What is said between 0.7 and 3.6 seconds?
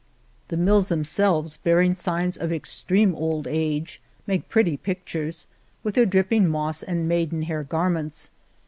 themselves, bearing signs of extreme old